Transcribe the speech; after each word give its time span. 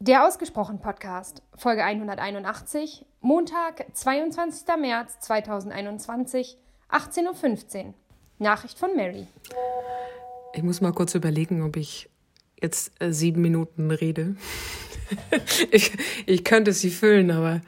Der 0.00 0.24
Ausgesprochen 0.24 0.78
Podcast, 0.78 1.42
Folge 1.56 1.82
181, 1.82 3.04
Montag, 3.20 3.84
22. 3.94 4.64
März 4.80 5.18
2021, 5.18 6.56
18.15 6.88 7.86
Uhr. 7.86 7.94
Nachricht 8.38 8.78
von 8.78 8.94
Mary. 8.94 9.26
Ich 10.54 10.62
muss 10.62 10.80
mal 10.80 10.92
kurz 10.92 11.16
überlegen, 11.16 11.62
ob 11.62 11.76
ich 11.76 12.08
jetzt 12.62 12.92
äh, 13.02 13.12
sieben 13.12 13.40
Minuten 13.42 13.90
rede. 13.90 14.36
ich, 15.72 15.90
ich 16.26 16.44
könnte 16.44 16.72
sie 16.72 16.90
füllen, 16.90 17.32
aber 17.32 17.60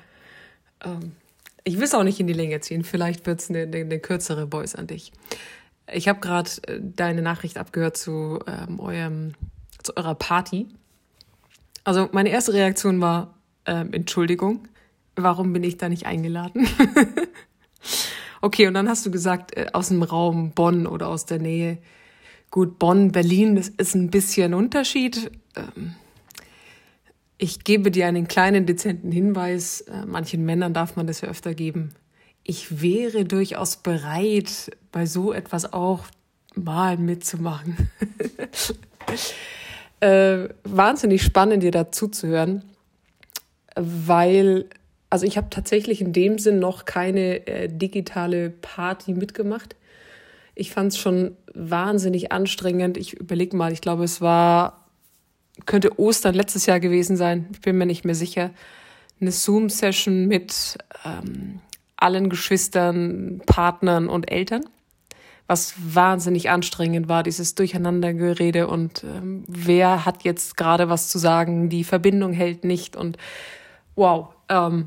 ähm, 0.84 1.16
ich 1.64 1.78
will 1.78 1.84
es 1.84 1.94
auch 1.94 2.04
nicht 2.04 2.20
in 2.20 2.28
die 2.28 2.32
Länge 2.32 2.60
ziehen. 2.60 2.84
Vielleicht 2.84 3.26
wird 3.26 3.40
es 3.40 3.50
eine, 3.50 3.62
eine, 3.62 3.78
eine, 3.78 3.98
kürzere 3.98 4.46
Voice 4.46 4.76
an 4.76 4.86
dich. 4.86 5.10
Ich 5.92 6.06
habe 6.06 6.20
gerade 6.20 6.48
äh, 6.68 6.78
deine 6.80 7.22
Nachricht 7.22 7.58
abgehört 7.58 7.96
zu 7.96 8.38
ähm, 8.46 8.78
eurem, 8.78 9.34
zu 9.82 9.96
eurer 9.96 10.14
Party 10.14 10.68
also 11.84 12.08
meine 12.12 12.30
erste 12.30 12.52
Reaktion 12.52 13.00
war, 13.00 13.34
ähm, 13.66 13.92
Entschuldigung, 13.92 14.68
warum 15.16 15.52
bin 15.52 15.64
ich 15.64 15.76
da 15.76 15.88
nicht 15.88 16.06
eingeladen? 16.06 16.68
okay, 18.40 18.66
und 18.66 18.74
dann 18.74 18.88
hast 18.88 19.06
du 19.06 19.10
gesagt, 19.10 19.56
äh, 19.56 19.66
aus 19.72 19.88
dem 19.88 20.02
Raum 20.02 20.52
Bonn 20.52 20.86
oder 20.86 21.08
aus 21.08 21.26
der 21.26 21.38
Nähe. 21.38 21.78
Gut, 22.50 22.78
Bonn, 22.78 23.12
Berlin, 23.12 23.56
das 23.56 23.68
ist 23.68 23.94
ein 23.94 24.10
bisschen 24.10 24.54
Unterschied. 24.54 25.30
Ähm, 25.56 25.94
ich 27.38 27.64
gebe 27.64 27.90
dir 27.90 28.06
einen 28.06 28.28
kleinen, 28.28 28.66
dezenten 28.66 29.12
Hinweis. 29.12 29.82
Äh, 29.82 30.04
manchen 30.06 30.44
Männern 30.44 30.74
darf 30.74 30.96
man 30.96 31.06
das 31.06 31.22
ja 31.22 31.28
öfter 31.28 31.54
geben. 31.54 31.94
Ich 32.42 32.82
wäre 32.82 33.24
durchaus 33.24 33.76
bereit, 33.76 34.76
bei 34.92 35.06
so 35.06 35.32
etwas 35.32 35.72
auch 35.72 36.04
mal 36.54 36.96
mitzumachen. 36.96 37.90
äh, 40.00 40.48
wahnsinnig 40.64 41.22
spannend, 41.22 41.62
dir 41.62 41.70
dazu 41.70 42.08
zu 42.08 42.26
hören, 42.26 42.64
weil, 43.76 44.66
also 45.10 45.26
ich 45.26 45.36
habe 45.36 45.48
tatsächlich 45.50 46.00
in 46.00 46.12
dem 46.12 46.38
Sinn 46.38 46.58
noch 46.58 46.84
keine 46.84 47.46
äh, 47.46 47.68
digitale 47.68 48.50
Party 48.50 49.14
mitgemacht. 49.14 49.76
Ich 50.54 50.70
fand 50.70 50.92
es 50.92 50.98
schon 50.98 51.36
wahnsinnig 51.54 52.32
anstrengend. 52.32 52.96
Ich 52.96 53.14
überlege 53.14 53.56
mal, 53.56 53.72
ich 53.72 53.80
glaube, 53.80 54.04
es 54.04 54.20
war, 54.20 54.88
könnte 55.66 55.98
Ostern 55.98 56.34
letztes 56.34 56.66
Jahr 56.66 56.80
gewesen 56.80 57.16
sein, 57.16 57.48
ich 57.52 57.60
bin 57.60 57.78
mir 57.78 57.86
nicht 57.86 58.04
mehr 58.04 58.14
sicher. 58.14 58.50
Eine 59.20 59.32
Zoom-Session 59.32 60.26
mit 60.26 60.78
ähm, 61.04 61.60
allen 61.96 62.30
Geschwistern, 62.30 63.42
Partnern 63.46 64.08
und 64.08 64.30
Eltern 64.30 64.62
was 65.50 65.74
wahnsinnig 65.84 66.48
anstrengend 66.48 67.08
war, 67.08 67.24
dieses 67.24 67.56
Durcheinandergerede 67.56 68.68
und 68.68 69.02
ähm, 69.02 69.42
wer 69.48 70.06
hat 70.06 70.22
jetzt 70.22 70.56
gerade 70.56 70.88
was 70.88 71.08
zu 71.08 71.18
sagen, 71.18 71.68
die 71.68 71.82
Verbindung 71.82 72.32
hält 72.32 72.62
nicht 72.62 72.94
und 72.94 73.18
wow, 73.96 74.28
ähm, 74.48 74.86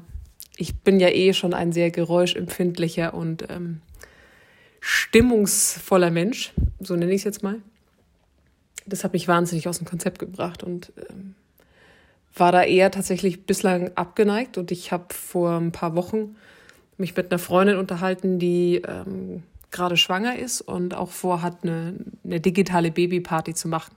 ich 0.55 0.79
bin 0.79 1.01
ja 1.01 1.09
eh 1.09 1.33
schon 1.33 1.53
ein 1.53 1.73
sehr 1.73 1.91
geräuschempfindlicher 1.91 3.13
und 3.13 3.45
ähm, 3.49 3.81
stimmungsvoller 4.79 6.11
Mensch, 6.11 6.53
so 6.79 6.95
nenne 6.95 7.11
ich 7.11 7.19
es 7.19 7.25
jetzt 7.25 7.43
mal. 7.43 7.57
Das 8.85 9.03
hat 9.03 9.11
mich 9.11 9.27
wahnsinnig 9.27 9.67
aus 9.67 9.79
dem 9.79 9.87
Konzept 9.87 10.17
gebracht 10.17 10.63
und 10.63 10.93
ähm, 11.09 11.35
war 12.37 12.53
da 12.53 12.63
eher 12.63 12.89
tatsächlich 12.89 13.45
bislang 13.45 13.91
abgeneigt 13.95 14.57
und 14.57 14.71
ich 14.71 14.93
habe 14.93 15.13
vor 15.13 15.57
ein 15.57 15.73
paar 15.73 15.93
Wochen 15.97 16.37
mich 16.97 17.17
mit 17.17 17.33
einer 17.33 17.39
Freundin 17.39 17.75
unterhalten, 17.75 18.39
die 18.39 18.81
ähm, 18.87 19.43
gerade 19.73 19.97
schwanger 19.97 20.37
ist 20.37 20.61
und 20.61 20.93
auch 20.93 21.11
vorhat, 21.11 21.63
eine, 21.63 21.95
eine 22.23 22.39
digitale 22.39 22.91
Babyparty 22.91 23.53
zu 23.53 23.67
machen. 23.67 23.93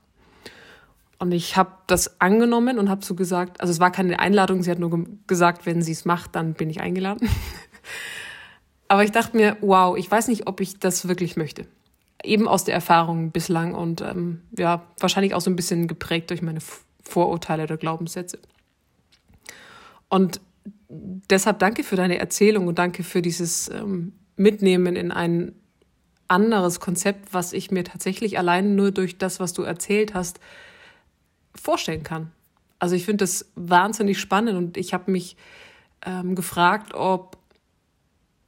Und 1.19 1.33
ich 1.33 1.57
habe 1.57 1.71
das 1.87 2.21
angenommen 2.21 2.79
und 2.79 2.91
habe 2.91 3.05
so 3.05 3.15
gesagt, 3.15 3.61
also 3.61 3.71
es 3.71 3.81
war 3.81 3.91
keine 3.91 4.19
Einladung, 4.19 4.63
sie 4.63 4.71
hat 4.71 4.79
nur 4.79 5.07
gesagt, 5.27 5.65
wenn 5.65 5.81
sie 5.81 5.93
es 5.93 6.05
macht, 6.05 6.35
dann 6.35 6.55
bin 6.55 6.69
ich 6.69 6.81
eingeladen. 6.81 7.29
Aber 8.89 9.03
ich 9.03 9.13
dachte 9.13 9.37
mir, 9.37 9.57
wow, 9.61 9.97
ich 9.97 10.11
weiß 10.11 10.29
nicht, 10.29 10.47
ob 10.47 10.61
ich 10.61 10.79
das 10.79 11.09
wirklich 11.09 11.37
möchte. 11.37 11.67
Eben 12.23 12.49
aus 12.49 12.65
der 12.65 12.75
Erfahrung 12.75 13.31
bislang 13.31 13.75
und 13.75 14.01
ähm, 14.01 14.43
ja, 14.57 14.83
wahrscheinlich 14.99 15.35
auch 15.35 15.41
so 15.41 15.51
ein 15.51 15.57
bisschen 15.57 15.87
geprägt 15.87 16.31
durch 16.31 16.43
meine 16.43 16.61
Vorurteile 17.03 17.65
oder 17.65 17.77
Glaubenssätze. 17.77 18.39
Und 20.09 20.41
deshalb 20.89 21.59
danke 21.59 21.83
für 21.83 21.97
deine 21.97 22.19
Erzählung 22.19 22.67
und 22.67 22.79
danke 22.79 23.03
für 23.03 23.23
dieses 23.23 23.69
ähm, 23.71 24.13
Mitnehmen 24.37 24.97
in 24.97 25.13
ein 25.13 25.55
anderes 26.29 26.81
Konzept, 26.81 27.33
was 27.33 27.53
ich 27.53 27.71
mir 27.71 27.85
tatsächlich 27.85 28.39
allein 28.39 28.75
nur 28.75 28.91
durch 28.91 29.19
das, 29.19 29.41
was 29.41 29.53
du 29.53 29.63
erzählt 29.63 30.15
hast, 30.15 30.41
vorstellen 31.55 32.03
kann. 32.03 32.33
Also 32.79 32.95
ich 32.95 33.05
finde 33.05 33.25
das 33.25 33.51
wahnsinnig 33.55 34.19
spannend 34.19 34.57
und 34.57 34.77
ich 34.77 34.93
habe 34.93 35.11
mich 35.11 35.37
ähm, 36.05 36.35
gefragt, 36.35 36.95
ob 36.95 37.39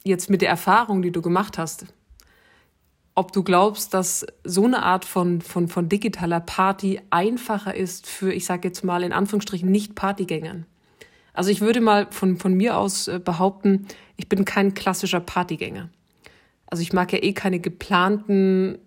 jetzt 0.03 0.29
mit 0.29 0.41
der 0.41 0.49
Erfahrung, 0.49 1.01
die 1.01 1.11
du 1.11 1.21
gemacht 1.21 1.57
hast, 1.57 1.85
ob 3.15 3.31
du 3.31 3.43
glaubst, 3.43 3.93
dass 3.93 4.25
so 4.43 4.65
eine 4.65 4.83
Art 4.83 5.03
von, 5.03 5.41
von, 5.41 5.67
von 5.67 5.89
digitaler 5.89 6.39
Party 6.39 7.01
einfacher 7.09 7.75
ist 7.75 8.07
für, 8.07 8.31
ich 8.31 8.45
sage 8.45 8.67
jetzt 8.67 8.83
mal 8.83 9.03
in 9.03 9.11
Anführungsstrichen, 9.11 9.69
nicht 9.69 9.95
Partygängern. 9.95 10.65
Also 11.33 11.51
ich 11.51 11.61
würde 11.61 11.81
mal 11.81 12.07
von, 12.11 12.37
von 12.37 12.53
mir 12.53 12.77
aus 12.77 13.07
äh, 13.07 13.19
behaupten, 13.19 13.87
ich 14.15 14.29
bin 14.29 14.45
kein 14.45 14.73
klassischer 14.73 15.19
Partygänger. 15.19 15.89
Also 16.69 16.81
ich 16.81 16.93
mag 16.93 17.11
ja 17.11 17.21
eh 17.21 17.33
keine 17.33 17.59
geplanten 17.59 18.77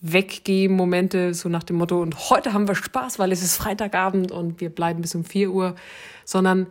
Weggehen-Momente, 0.00 1.32
so 1.32 1.48
nach 1.48 1.62
dem 1.62 1.76
Motto, 1.76 2.00
und 2.00 2.30
heute 2.30 2.52
haben 2.52 2.68
wir 2.68 2.74
Spaß, 2.74 3.18
weil 3.18 3.32
es 3.32 3.42
ist 3.42 3.56
Freitagabend 3.56 4.32
und 4.32 4.60
wir 4.60 4.70
bleiben 4.70 5.00
bis 5.00 5.14
um 5.14 5.24
4 5.24 5.50
Uhr, 5.50 5.74
sondern 6.24 6.66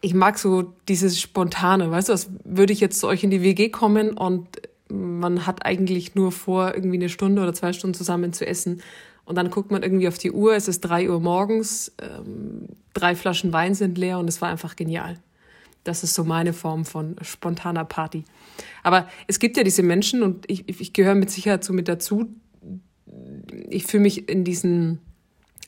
ich 0.00 0.14
mag 0.14 0.38
so 0.38 0.74
dieses 0.88 1.20
Spontane, 1.20 1.90
weißt 1.90 2.08
du, 2.08 2.12
als 2.12 2.30
würde 2.44 2.72
ich 2.72 2.80
jetzt 2.80 3.00
zu 3.00 3.08
euch 3.08 3.24
in 3.24 3.30
die 3.30 3.42
WG 3.42 3.68
kommen 3.68 4.16
und 4.16 4.48
man 4.88 5.46
hat 5.46 5.64
eigentlich 5.64 6.14
nur 6.14 6.32
vor, 6.32 6.74
irgendwie 6.74 6.96
eine 6.96 7.08
Stunde 7.08 7.42
oder 7.42 7.54
zwei 7.54 7.72
Stunden 7.72 7.94
zusammen 7.94 8.32
zu 8.32 8.46
essen. 8.46 8.82
Und 9.24 9.36
dann 9.36 9.50
guckt 9.50 9.70
man 9.70 9.82
irgendwie 9.82 10.08
auf 10.08 10.18
die 10.18 10.32
Uhr, 10.32 10.54
es 10.54 10.68
ist 10.68 10.80
drei 10.80 11.08
Uhr 11.08 11.20
morgens, 11.20 11.92
ähm, 12.00 12.68
drei 12.92 13.16
Flaschen 13.16 13.52
Wein 13.52 13.74
sind 13.74 13.96
leer 13.96 14.18
und 14.18 14.28
es 14.28 14.42
war 14.42 14.50
einfach 14.50 14.76
genial. 14.76 15.18
Das 15.84 16.02
ist 16.02 16.14
so 16.14 16.24
meine 16.24 16.52
Form 16.52 16.84
von 16.84 17.16
spontaner 17.22 17.84
Party. 17.84 18.24
Aber 18.84 19.08
es 19.26 19.40
gibt 19.40 19.56
ja 19.56 19.64
diese 19.64 19.82
Menschen 19.82 20.22
und 20.22 20.48
ich, 20.48 20.68
ich 20.68 20.92
gehöre 20.92 21.14
mit 21.16 21.30
Sicherheit 21.30 21.64
so 21.64 21.72
mit 21.72 21.88
dazu. 21.88 22.28
Ich 23.68 23.86
fühle 23.86 24.02
mich 24.02 24.28
in 24.28 24.44
diesen 24.44 25.00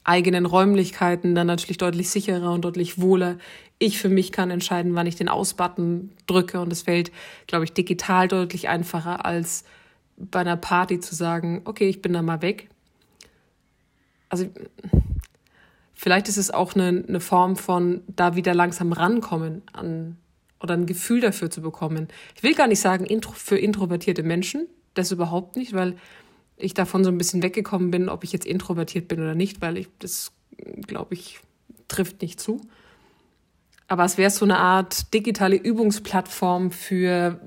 eigenen 0.04 0.46
Räumlichkeiten 0.46 1.34
dann 1.34 1.46
natürlich 1.46 1.78
deutlich 1.78 2.10
sicherer 2.10 2.52
und 2.52 2.64
deutlich 2.64 3.00
wohler. 3.00 3.38
Ich 3.78 3.98
für 3.98 4.10
mich 4.10 4.32
kann 4.32 4.50
entscheiden, 4.50 4.94
wann 4.94 5.06
ich 5.06 5.16
den 5.16 5.30
Ausbutton 5.30 6.12
drücke 6.26 6.60
und 6.60 6.70
es 6.72 6.82
fällt, 6.82 7.10
glaube 7.46 7.64
ich, 7.64 7.72
digital 7.72 8.28
deutlich 8.28 8.68
einfacher 8.68 9.24
als 9.24 9.64
bei 10.18 10.40
einer 10.40 10.56
Party 10.56 11.00
zu 11.00 11.14
sagen, 11.14 11.62
okay, 11.64 11.88
ich 11.88 12.02
bin 12.02 12.12
da 12.12 12.22
mal 12.22 12.42
weg. 12.42 12.68
Also 14.28 14.46
vielleicht 15.94 16.28
ist 16.28 16.36
es 16.36 16.50
auch 16.50 16.74
eine, 16.74 17.04
eine 17.08 17.20
Form 17.20 17.56
von 17.56 18.02
da 18.08 18.36
wieder 18.36 18.54
langsam 18.54 18.92
rankommen 18.92 19.62
an 19.72 20.18
oder 20.60 20.74
ein 20.74 20.86
Gefühl 20.86 21.20
dafür 21.20 21.50
zu 21.50 21.60
bekommen. 21.60 22.08
Ich 22.34 22.42
will 22.42 22.54
gar 22.54 22.66
nicht 22.66 22.80
sagen 22.80 23.06
für 23.34 23.58
introvertierte 23.58 24.22
Menschen, 24.22 24.66
das 24.94 25.12
überhaupt 25.12 25.56
nicht, 25.56 25.72
weil 25.74 25.96
ich 26.56 26.74
davon 26.74 27.04
so 27.04 27.10
ein 27.10 27.18
bisschen 27.18 27.42
weggekommen 27.42 27.90
bin, 27.90 28.08
ob 28.08 28.24
ich 28.24 28.32
jetzt 28.32 28.46
introvertiert 28.46 29.08
bin 29.08 29.20
oder 29.20 29.34
nicht, 29.34 29.60
weil 29.60 29.76
ich 29.76 29.88
das, 29.98 30.32
glaube 30.86 31.14
ich, 31.14 31.40
trifft 31.88 32.22
nicht 32.22 32.40
zu. 32.40 32.60
Aber 33.88 34.04
es 34.04 34.18
wäre 34.18 34.30
so 34.30 34.44
eine 34.44 34.58
Art 34.58 35.12
digitale 35.14 35.56
Übungsplattform 35.56 36.72
für, 36.72 37.38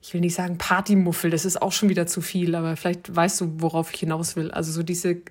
ich 0.00 0.14
will 0.14 0.20
nicht 0.20 0.34
sagen 0.34 0.58
Partymuffel, 0.58 1.30
das 1.30 1.44
ist 1.44 1.60
auch 1.60 1.72
schon 1.72 1.88
wieder 1.88 2.06
zu 2.06 2.20
viel, 2.20 2.54
aber 2.54 2.76
vielleicht 2.76 3.14
weißt 3.14 3.40
du, 3.40 3.54
worauf 3.60 3.92
ich 3.92 4.00
hinaus 4.00 4.36
will. 4.36 4.50
Also 4.50 4.70
so 4.70 4.82
diese 4.82 5.22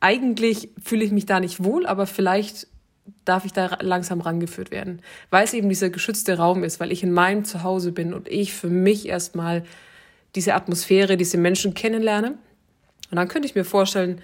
eigentlich 0.00 0.70
fühle 0.80 1.04
ich 1.04 1.10
mich 1.10 1.26
da 1.26 1.40
nicht 1.40 1.64
wohl, 1.64 1.86
aber 1.86 2.06
vielleicht 2.06 2.68
darf 3.24 3.44
ich 3.44 3.52
da 3.52 3.78
langsam 3.80 4.20
rangeführt 4.20 4.70
werden, 4.70 5.00
weil 5.30 5.44
es 5.44 5.54
eben 5.54 5.68
dieser 5.68 5.90
geschützte 5.90 6.36
Raum 6.36 6.64
ist, 6.64 6.80
weil 6.80 6.92
ich 6.92 7.02
in 7.02 7.12
meinem 7.12 7.44
Zuhause 7.44 7.92
bin 7.92 8.12
und 8.14 8.28
ich 8.28 8.52
für 8.52 8.68
mich 8.68 9.08
erstmal 9.08 9.64
diese 10.34 10.54
Atmosphäre, 10.54 11.16
diese 11.16 11.38
Menschen 11.38 11.74
kennenlerne. 11.74 12.38
Und 13.10 13.16
dann 13.16 13.28
könnte 13.28 13.48
ich 13.48 13.54
mir 13.54 13.64
vorstellen, 13.64 14.20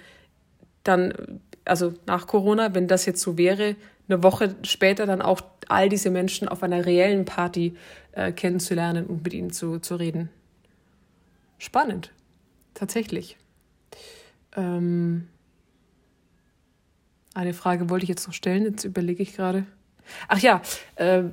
dann, 0.83 1.13
also 1.65 1.93
nach 2.05 2.27
Corona, 2.27 2.75
wenn 2.75 2.87
das 2.87 3.05
jetzt 3.05 3.21
so 3.21 3.37
wäre, 3.37 3.75
eine 4.07 4.21
Woche 4.21 4.55
später 4.63 5.05
dann 5.05 5.21
auch 5.21 5.41
all 5.67 5.89
diese 5.89 6.11
Menschen 6.11 6.47
auf 6.47 6.61
einer 6.61 6.85
reellen 6.85 7.25
Party 7.25 7.75
äh, 8.11 8.31
kennenzulernen 8.31 9.07
und 9.07 9.23
mit 9.23 9.33
ihnen 9.33 9.51
zu, 9.51 9.79
zu 9.79 9.95
reden. 9.95 10.29
Spannend, 11.57 12.11
tatsächlich. 12.75 13.37
Ähm, 14.55 15.27
eine 17.35 17.53
Frage 17.53 17.89
wollte 17.89 18.03
ich 18.03 18.09
jetzt 18.09 18.25
noch 18.25 18.33
stellen, 18.33 18.63
jetzt 18.63 18.83
überlege 18.83 19.21
ich 19.21 19.35
gerade. 19.35 19.65
Ach 20.27 20.39
ja, 20.39 20.61
äh, 20.95 21.23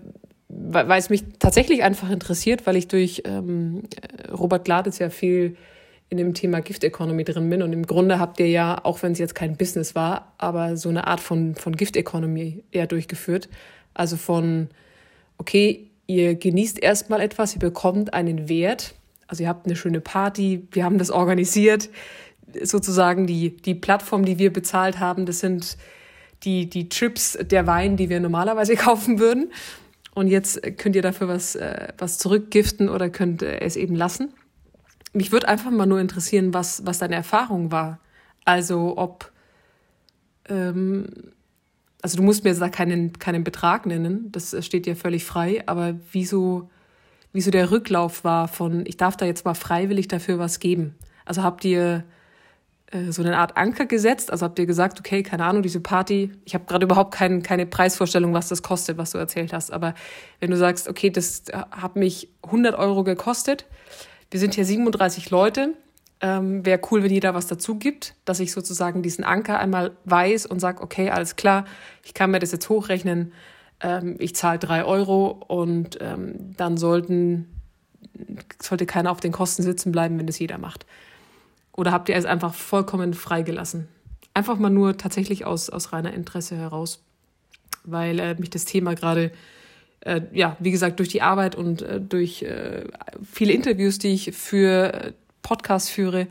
weil 0.49 0.99
es 0.99 1.08
mich 1.08 1.25
tatsächlich 1.38 1.82
einfach 1.82 2.10
interessiert, 2.10 2.66
weil 2.66 2.76
ich 2.76 2.88
durch 2.88 3.22
ähm, 3.25 3.84
Robert 4.31 4.66
Gladitz 4.66 4.99
ja 4.99 5.08
viel 5.08 5.56
in 6.10 6.19
dem 6.19 6.34
Thema 6.34 6.60
Gift 6.60 6.84
Economy 6.84 7.25
drin 7.25 7.49
bin. 7.49 7.62
Und 7.62 7.72
im 7.72 7.87
Grunde 7.87 8.19
habt 8.19 8.38
ihr 8.38 8.49
ja, 8.49 8.84
auch 8.84 9.02
wenn 9.02 9.12
es 9.12 9.19
jetzt 9.19 9.34
kein 9.34 9.56
Business 9.56 9.94
war, 9.94 10.34
aber 10.37 10.76
so 10.76 10.90
eine 10.90 11.06
Art 11.06 11.20
von, 11.20 11.54
von 11.54 11.75
Gift 11.75 11.96
Economy 11.96 12.62
eher 12.70 12.87
durchgeführt. 12.87 13.49
Also 13.94 14.19
von, 14.19 14.69
okay, 15.38 15.88
ihr 16.06 16.34
genießt 16.34 16.82
erstmal 16.82 17.22
etwas, 17.22 17.54
ihr 17.54 17.60
bekommt 17.60 18.12
einen 18.12 18.50
Wert. 18.50 18.94
Also 19.26 19.44
ihr 19.44 19.49
habt 19.49 19.64
eine 19.64 19.76
schöne 19.76 20.02
Party, 20.02 20.66
wir 20.72 20.84
haben 20.84 20.99
das 20.99 21.10
organisiert. 21.10 21.88
Sozusagen 22.62 23.26
die, 23.26 23.56
die 23.56 23.75
Plattform, 23.75 24.25
die 24.25 24.38
wir 24.38 24.52
bezahlt 24.52 24.99
haben, 24.99 25.26
das 25.26 25.40
sind 25.40 25.76
die, 26.44 26.69
die 26.69 26.88
Chips 26.88 27.38
der 27.40 27.66
Wein, 27.66 27.96
die 27.96 28.08
wir 28.08 28.20
normalerweise 28.20 28.76
kaufen 28.76 29.19
würden. 29.19 29.52
Und 30.14 30.26
jetzt 30.26 30.60
könnt 30.76 30.94
ihr 30.96 31.02
dafür 31.02 31.28
was, 31.28 31.54
äh, 31.54 31.88
was 31.99 32.19
zurückgiften 32.19 32.88
oder 32.88 33.08
könnt 33.08 33.43
äh, 33.43 33.60
es 33.60 33.76
eben 33.76 33.94
lassen 33.94 34.34
mich 35.12 35.32
würde 35.32 35.49
einfach 35.49 35.70
mal 35.70 35.87
nur 35.87 36.00
interessieren, 36.00 36.54
was, 36.54 36.84
was 36.87 36.99
deine 36.99 37.14
Erfahrung 37.16 37.70
war. 37.70 38.00
Also 38.44 38.96
ob, 38.96 39.31
ähm, 40.49 41.06
also 42.00 42.16
du 42.16 42.22
musst 42.22 42.44
mir 42.44 42.50
jetzt 42.50 42.60
da 42.60 42.69
keinen, 42.69 43.19
keinen 43.19 43.44
Betrag 43.44 43.87
nennen, 43.87 44.32
das 44.32 44.56
steht 44.64 44.87
dir 44.87 44.96
völlig 44.96 45.25
frei, 45.25 45.62
aber 45.66 45.94
wieso, 46.10 46.70
wieso 47.32 47.50
der 47.50 47.70
Rücklauf 47.70 48.25
war 48.25 48.49
von, 48.49 48.84
ich 48.87 48.96
darf 48.96 49.16
da 49.16 49.26
jetzt 49.26 49.44
mal 49.44 49.54
freiwillig 49.54 50.08
dafür 50.08 50.38
was 50.38 50.58
geben. 50.58 50.96
Also 51.25 51.43
habt 51.43 51.64
ihr 51.64 52.04
so 53.11 53.23
eine 53.23 53.39
Art 53.39 53.56
Anker 53.56 53.87
gesetzt? 53.87 54.31
Also 54.31 54.44
habt 54.44 54.59
ihr 54.59 54.67
gesagt, 54.67 54.99
okay, 54.99 55.23
keine 55.23 55.44
Ahnung, 55.44 55.62
diese 55.62 55.81
Party, 55.81 56.33
ich 56.44 56.55
habe 56.55 56.65
gerade 56.67 56.85
überhaupt 56.85 57.15
kein, 57.15 57.43
keine 57.43 57.67
Preisvorstellung, 57.67 58.35
was 58.35 58.49
das 58.49 58.62
kostet, 58.62 58.99
was 58.99 59.12
du 59.12 59.19
erzählt 59.19 59.53
hast. 59.53 59.73
Aber 59.73 59.94
wenn 60.41 60.50
du 60.50 60.56
sagst, 60.56 60.89
okay, 60.89 61.11
das 61.11 61.44
hat 61.71 61.97
mich 61.97 62.29
100 62.43 62.75
Euro 62.75 63.05
gekostet, 63.05 63.67
wir 64.31 64.41
sind 64.41 64.55
hier 64.55 64.65
37 64.65 65.31
Leute. 65.31 65.75
Ähm, 66.21 66.65
Wäre 66.65 66.81
cool, 66.91 67.03
wenn 67.03 67.11
jeder 67.11 67.35
was 67.35 67.47
dazu 67.47 67.79
gibt, 67.79 68.15
dass 68.25 68.41
ich 68.41 68.53
sozusagen 68.53 69.03
diesen 69.03 69.25
Anker 69.25 69.59
einmal 69.59 69.93
weiß 70.05 70.47
und 70.47 70.61
sage, 70.61 70.83
okay, 70.83 71.11
alles 71.11 71.37
klar, 71.37 71.65
ich 72.05 72.15
kann 72.15 72.31
mir 72.31 72.38
das 72.38 72.53
jetzt 72.53 72.69
hochrechnen, 72.69 73.33
ähm, 73.81 74.17
ich 74.21 74.35
zahle 74.35 74.59
drei 74.59 74.85
Euro 74.85 75.43
und 75.49 75.99
ähm, 76.00 76.55
dann 76.56 76.77
sollten, 76.77 77.61
sollte 78.61 78.87
keiner 78.87 79.11
auf 79.11 79.21
den 79.21 79.33
Kosten 79.33 79.62
sitzen 79.62 79.93
bleiben, 79.93 80.19
wenn 80.19 80.27
das 80.27 80.38
jeder 80.38 80.59
macht. 80.59 80.87
Oder 81.75 81.93
habt 81.93 82.09
ihr 82.09 82.17
es 82.17 82.25
einfach 82.25 82.55
vollkommen 82.55 83.15
freigelassen? 83.15 83.89
Einfach 84.35 84.59
mal 84.59 84.71
nur 84.71 84.97
tatsächlich 84.97 85.45
aus, 85.45 85.71
aus 85.71 85.93
reiner 85.93 86.13
Interesse 86.13 86.57
heraus, 86.57 87.03
weil 87.85 88.19
äh, 88.19 88.35
mich 88.35 88.51
das 88.51 88.65
Thema 88.65 88.95
gerade 88.95 89.33
äh, 90.05 90.23
ja, 90.33 90.57
wie 90.59 90.71
gesagt, 90.71 90.99
durch 90.99 91.09
die 91.09 91.23
Arbeit 91.23 91.55
und 91.55 91.83
äh, 91.83 92.01
durch 92.01 92.43
äh, 92.43 92.85
viele 93.25 93.53
Interviews, 93.53 93.99
die 93.99 94.15
ich 94.15 94.33
für 94.35 94.93
äh, 94.93 95.13
Podcasts 95.43 95.91
führe, 95.91 96.27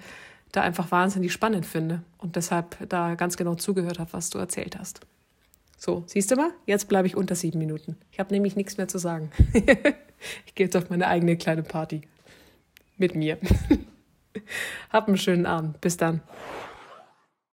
da 0.52 0.62
einfach 0.62 0.92
wahnsinnig 0.92 1.32
spannend 1.32 1.66
finde 1.66 2.02
und 2.18 2.36
deshalb 2.36 2.78
da 2.90 3.16
ganz 3.16 3.38
genau 3.38 3.56
zugehört 3.56 4.00
habe, 4.00 4.12
was 4.14 4.30
du 4.30 4.38
erzählt 4.40 4.78
hast. 4.78 5.02
So, 5.78 6.04
siehst 6.06 6.30
du 6.30 6.36
mal, 6.36 6.52
jetzt 6.66 6.90
bleibe 6.90 7.08
ich 7.08 7.16
unter 7.16 7.36
sieben 7.36 7.58
Minuten. 7.58 7.98
Ich 8.12 8.20
habe 8.20 8.34
nämlich 8.34 8.56
nichts 8.56 8.78
mehr 8.78 8.88
zu 8.88 8.98
sagen. 8.98 9.32
ich 10.46 10.54
gehe 10.54 10.66
jetzt 10.66 10.76
auf 10.76 10.90
meine 10.90 11.08
eigene 11.08 11.38
kleine 11.38 11.64
Party. 11.64 12.02
Mit 12.98 13.16
mir. 13.16 13.38
Hab 14.92 15.07
einen 15.07 15.18
schönen 15.18 15.45
Abend. 15.45 15.81
Bis 15.81 15.98
dann. 15.98 16.22